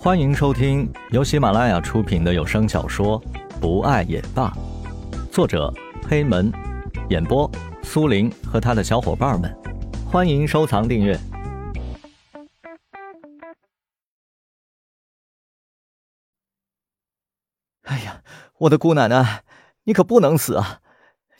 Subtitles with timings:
[0.00, 3.20] 欢迎收听由喜马拉雅出品的有声小说
[3.60, 4.48] 《不爱也罢》，
[5.32, 5.74] 作者
[6.08, 6.52] 黑门，
[7.10, 7.50] 演播
[7.82, 9.52] 苏林和他的小伙伴们。
[10.06, 11.18] 欢迎收藏订阅。
[17.82, 18.22] 哎呀，
[18.58, 19.42] 我的姑奶奶，
[19.82, 20.80] 你可不能死啊！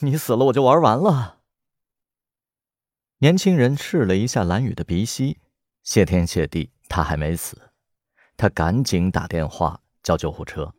[0.01, 1.39] 你死了我就玩完了。
[3.19, 5.39] 年轻人试了一下蓝雨的鼻息，
[5.85, 7.68] 谢天谢地，他还没死。
[8.39, 10.73] 他赶紧打电话叫救护车。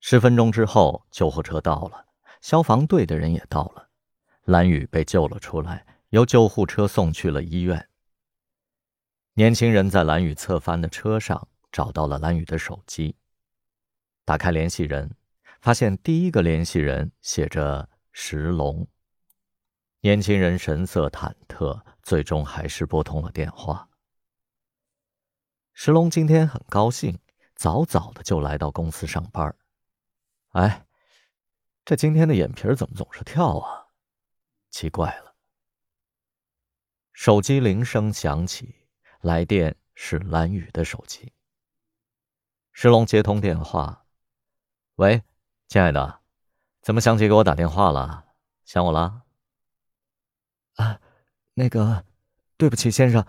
[0.00, 2.06] 十分钟之后，救护车到了，
[2.42, 3.88] 消防队的人也到了，
[4.44, 7.88] 蓝雨被救了出来，由救护车送去了医院。
[9.32, 13.16] 年轻人在蓝雨侧翻的车上找到了蓝雨的手机，
[14.26, 15.16] 打开联系人，
[15.62, 18.86] 发现第一个联系人写着石龙。
[20.02, 23.88] 年轻人神色忐忑，最终还是拨通了电话。
[25.78, 27.18] 石龙今天很高兴，
[27.54, 29.54] 早早的就来到公司上班。
[30.52, 30.86] 哎，
[31.84, 33.88] 这今天的眼皮怎么总是跳啊？
[34.70, 35.36] 奇怪了。
[37.12, 38.86] 手机铃声响起，
[39.20, 41.34] 来电是蓝雨的手机。
[42.72, 44.06] 石龙接通电话
[44.96, 45.22] ：“喂，
[45.68, 46.20] 亲爱的，
[46.80, 48.24] 怎么想起给我打电话了？
[48.64, 49.24] 想我了？”
[50.76, 51.02] 啊，
[51.52, 52.06] 那个，
[52.56, 53.26] 对不起，先生。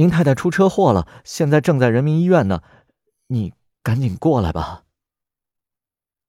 [0.00, 2.62] 您太太出车祸了，现在正在人民医院呢，
[3.26, 4.84] 你赶紧过来吧。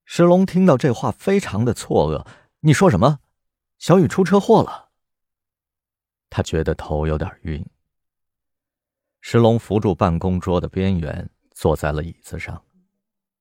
[0.03, 2.27] 石龙听到这话，非常的错愕。
[2.59, 3.19] 你说什么？
[3.77, 4.89] 小雨出车祸了？
[6.29, 7.65] 他觉得头有点晕。
[9.21, 12.65] 石龙扶住办公桌的边缘，坐在了椅子上。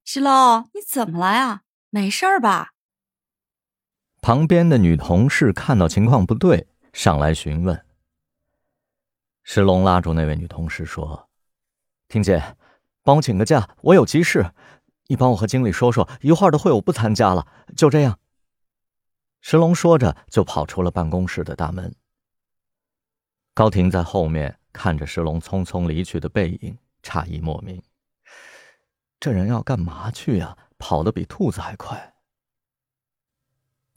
[0.05, 1.63] 石龙，你怎么了呀？
[1.89, 2.75] 没事吧？
[4.21, 7.85] 旁边的女同事看到情况不对，上来询问。
[9.53, 11.29] 石龙拉住那位女同事说
[12.07, 12.55] ：“婷姐，
[13.03, 14.53] 帮我请个假，我有急事。
[15.09, 17.45] 你帮我和经理说说，一会儿的会我不参加了。
[17.77, 18.21] 就这样。”
[19.43, 21.93] 石龙说着就跑出了办公室的大门。
[23.53, 27.83] 高婷在后面看着石龙匆匆离去的背影，诧异莫名
[29.19, 30.57] ：“这人要干嘛去呀？
[30.79, 32.15] 跑得比兔子还快。”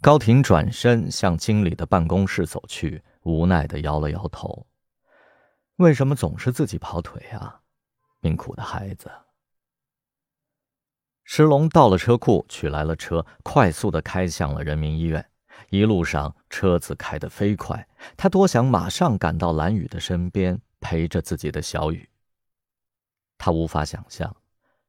[0.02, 4.66] 高婷转身向经理的办公室走去，无奈的摇了摇头。
[5.84, 7.60] 为什么总是自己跑腿啊？
[8.22, 9.12] 命苦的孩子。
[11.26, 15.30] 石龙到了车库，取来了车，快速的开向了人民医院。
[15.70, 17.86] 一路上车子开得飞快，
[18.16, 22.10] 他多想马上赶到蓝雨的身边，陪着自己的小雨。
[23.38, 24.34] 他无法想象，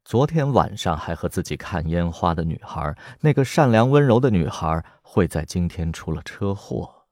[0.04, 7.06] 昨天晚上还和自己看烟花的女孩，那个善良温柔的女孩，会在今天出了车祸。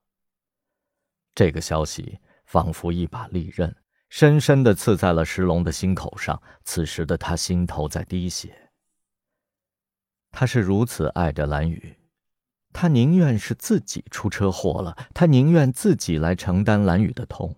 [1.34, 2.20] 这个消息。
[2.52, 3.74] 仿佛一把利刃，
[4.10, 6.42] 深深的刺在了石龙的心口上。
[6.64, 8.70] 此时的他心头在滴血。
[10.30, 11.96] 他是如此爱着蓝雨，
[12.70, 17.56] 他宁愿是自己出车祸了，他宁愿自己来承担蓝雨的痛。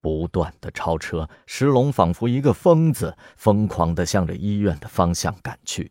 [0.00, 5.90] 不断的超车，石龙仿佛一个疯子，疯狂的向着医院的方向赶去。